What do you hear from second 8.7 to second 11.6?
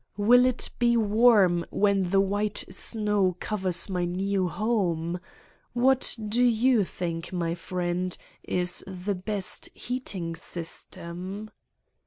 the best heating system?